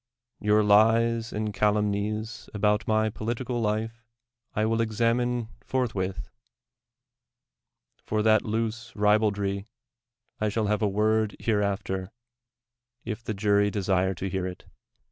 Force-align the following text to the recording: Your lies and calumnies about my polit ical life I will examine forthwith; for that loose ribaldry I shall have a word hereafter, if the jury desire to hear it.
Your 0.39 0.63
lies 0.63 1.31
and 1.31 1.53
calumnies 1.53 2.49
about 2.55 2.87
my 2.87 3.11
polit 3.11 3.37
ical 3.37 3.61
life 3.61 4.03
I 4.55 4.65
will 4.65 4.81
examine 4.81 5.49
forthwith; 5.63 6.27
for 8.03 8.23
that 8.23 8.41
loose 8.43 8.95
ribaldry 8.95 9.67
I 10.39 10.49
shall 10.49 10.65
have 10.65 10.81
a 10.81 10.87
word 10.89 11.35
hereafter, 11.39 12.11
if 13.05 13.23
the 13.23 13.35
jury 13.35 13.69
desire 13.69 14.15
to 14.15 14.27
hear 14.27 14.47
it. 14.47 14.65